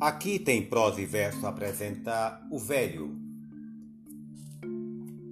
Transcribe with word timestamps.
Aqui 0.00 0.38
tem 0.38 0.64
prosa 0.64 1.00
e 1.00 1.06
verso 1.06 1.44
a 1.44 1.48
apresentar 1.48 2.46
o 2.52 2.58
velho. 2.60 3.18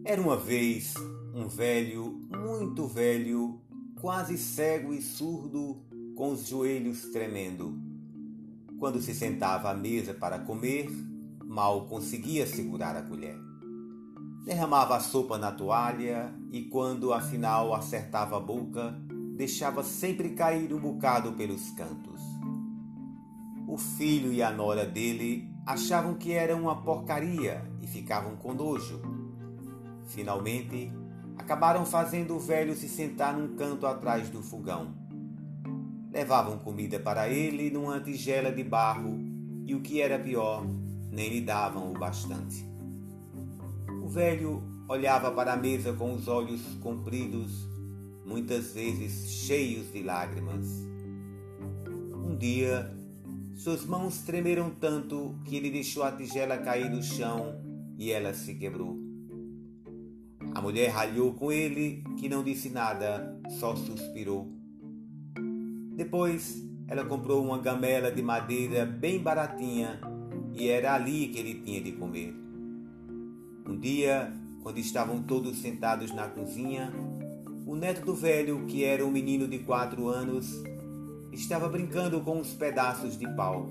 Era 0.04 0.20
uma 0.20 0.36
vez 0.36 0.92
um 1.32 1.46
velho, 1.46 2.20
muito 2.36 2.84
velho, 2.88 3.60
quase 4.00 4.36
cego 4.36 4.92
e 4.92 5.00
surdo, 5.00 5.80
com 6.16 6.32
os 6.32 6.48
joelhos 6.48 7.02
tremendo. 7.12 7.78
Quando 8.80 9.00
se 9.00 9.14
sentava 9.14 9.70
à 9.70 9.74
mesa 9.74 10.12
para 10.12 10.40
comer, 10.40 10.90
mal 11.44 11.86
conseguia 11.86 12.44
segurar 12.44 12.96
a 12.96 13.02
colher. 13.02 13.38
Derramava 14.44 14.96
a 14.96 15.00
sopa 15.00 15.38
na 15.38 15.52
toalha 15.52 16.34
e, 16.50 16.62
quando 16.64 17.12
afinal 17.12 17.72
acertava 17.72 18.36
a 18.36 18.40
boca, 18.40 18.98
deixava 19.36 19.84
sempre 19.84 20.30
cair 20.30 20.74
um 20.74 20.80
bocado 20.80 21.34
pelos 21.34 21.70
cantos. 21.70 22.35
O 23.66 23.76
filho 23.76 24.32
e 24.32 24.42
a 24.42 24.50
nora 24.50 24.86
dele 24.86 25.50
achavam 25.66 26.14
que 26.14 26.32
era 26.32 26.54
uma 26.54 26.82
porcaria 26.82 27.68
e 27.80 27.86
ficavam 27.86 28.36
com 28.36 28.54
nojo. 28.54 29.02
Finalmente, 30.06 30.92
acabaram 31.36 31.84
fazendo 31.84 32.36
o 32.36 32.40
velho 32.40 32.74
se 32.76 32.88
sentar 32.88 33.36
num 33.36 33.56
canto 33.56 33.86
atrás 33.86 34.30
do 34.30 34.42
fogão. 34.42 34.94
Levavam 36.12 36.58
comida 36.58 37.00
para 37.00 37.28
ele 37.28 37.70
numa 37.70 38.00
tigela 38.00 38.52
de 38.52 38.62
barro 38.62 39.18
e, 39.66 39.74
o 39.74 39.80
que 39.80 40.00
era 40.00 40.18
pior, 40.18 40.64
nem 41.10 41.28
lhe 41.28 41.40
davam 41.40 41.90
o 41.90 41.98
bastante. 41.98 42.64
O 44.02 44.08
velho 44.08 44.62
olhava 44.88 45.32
para 45.32 45.54
a 45.54 45.56
mesa 45.56 45.92
com 45.92 46.14
os 46.14 46.28
olhos 46.28 46.62
compridos 46.80 47.68
muitas 48.24 48.72
vezes 48.72 49.28
cheios 49.30 49.92
de 49.92 50.02
lágrimas. 50.02 50.66
Um 52.24 52.36
dia, 52.36 52.94
suas 53.56 53.86
mãos 53.86 54.18
tremeram 54.18 54.70
tanto 54.70 55.34
que 55.46 55.56
ele 55.56 55.70
deixou 55.70 56.02
a 56.02 56.12
tigela 56.12 56.58
cair 56.58 56.90
no 56.90 57.02
chão 57.02 57.58
e 57.96 58.12
ela 58.12 58.34
se 58.34 58.54
quebrou. 58.54 58.98
A 60.54 60.60
mulher 60.60 60.90
ralhou 60.90 61.32
com 61.32 61.50
ele, 61.50 62.04
que 62.18 62.28
não 62.28 62.44
disse 62.44 62.68
nada, 62.68 63.40
só 63.58 63.74
suspirou. 63.74 64.52
Depois, 65.96 66.62
ela 66.86 67.04
comprou 67.04 67.42
uma 67.42 67.58
gamela 67.58 68.12
de 68.12 68.22
madeira 68.22 68.84
bem 68.84 69.22
baratinha 69.22 70.00
e 70.54 70.68
era 70.68 70.94
ali 70.94 71.28
que 71.28 71.38
ele 71.38 71.62
tinha 71.62 71.80
de 71.80 71.92
comer. 71.92 72.34
Um 73.66 73.78
dia, 73.78 74.32
quando 74.62 74.78
estavam 74.78 75.22
todos 75.22 75.58
sentados 75.58 76.12
na 76.12 76.28
cozinha, 76.28 76.92
o 77.66 77.74
neto 77.74 78.04
do 78.04 78.14
velho, 78.14 78.66
que 78.66 78.84
era 78.84 79.04
um 79.04 79.10
menino 79.10 79.48
de 79.48 79.58
quatro 79.60 80.08
anos, 80.08 80.62
estava 81.36 81.68
brincando 81.68 82.20
com 82.20 82.38
uns 82.38 82.54
pedaços 82.54 83.18
de 83.18 83.28
pau. 83.34 83.68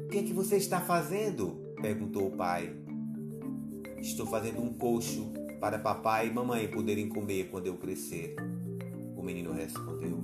O 0.00 0.08
que 0.08 0.18
é 0.18 0.22
que 0.22 0.32
você 0.32 0.56
está 0.56 0.80
fazendo? 0.80 1.74
perguntou 1.80 2.28
o 2.28 2.36
pai. 2.36 2.74
Estou 3.98 4.26
fazendo 4.26 4.62
um 4.62 4.72
coxo 4.72 5.32
para 5.60 5.78
papai 5.78 6.28
e 6.28 6.32
mamãe 6.32 6.68
poderem 6.68 7.08
comer 7.08 7.48
quando 7.50 7.66
eu 7.66 7.76
crescer. 7.76 8.36
O 9.16 9.22
menino 9.22 9.52
respondeu. 9.52 10.18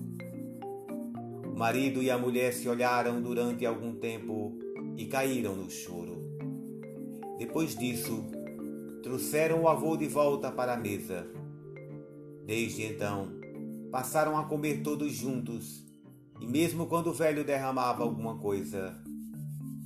O 1.44 1.58
marido 1.58 2.02
e 2.02 2.10
a 2.10 2.18
mulher 2.18 2.52
se 2.52 2.68
olharam 2.68 3.20
durante 3.20 3.64
algum 3.64 3.94
tempo 3.94 4.58
e 4.96 5.06
caíram 5.06 5.56
no 5.56 5.70
choro. 5.70 6.16
Depois 7.38 7.77
disso, 7.77 8.24
trouxeram 9.02 9.62
o 9.62 9.68
avô 9.68 9.96
de 9.96 10.06
volta 10.06 10.50
para 10.50 10.74
a 10.74 10.77
mesa 10.77 11.27
Desde 12.46 12.84
então, 12.84 13.40
passaram 13.90 14.38
a 14.38 14.44
comer 14.44 14.80
todos 14.84 15.12
juntos, 15.12 15.84
e 16.41 16.47
mesmo 16.47 16.87
quando 16.87 17.09
o 17.09 17.15
velho 17.15 17.45
derramava 17.45 18.03
alguma 18.03 18.37
coisa, 18.37 18.95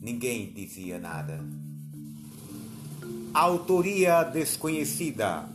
ninguém 0.01 0.53
dizia 0.53 0.99
nada. 0.99 1.41
Autoria 3.33 4.25
desconhecida. 4.25 5.49